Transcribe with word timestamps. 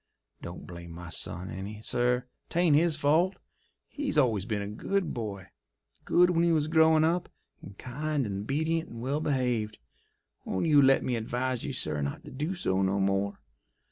Don't 0.41 0.65
blame 0.65 0.93
my 0.93 1.09
son 1.09 1.51
any, 1.51 1.79
sir—'tain't 1.83 2.75
his 2.75 2.95
fault. 2.95 3.37
He's 3.87 4.17
always 4.17 4.45
been 4.45 4.63
a 4.63 4.67
good 4.67 5.13
boy—good 5.13 6.31
when 6.31 6.43
he 6.43 6.51
was 6.51 6.65
growin' 6.65 7.03
up, 7.03 7.29
and 7.61 7.77
kind 7.77 8.25
and 8.25 8.47
'bedient 8.47 8.89
and 8.89 8.99
well 8.99 9.19
behaved. 9.19 9.77
Won't 10.43 10.65
you 10.65 10.81
let 10.81 11.03
me 11.03 11.15
advise 11.15 11.63
you, 11.63 11.71
sir, 11.73 12.01
not 12.01 12.25
to 12.25 12.31
do 12.31 12.55
so 12.55 12.81
no 12.81 12.99
more? 12.99 13.41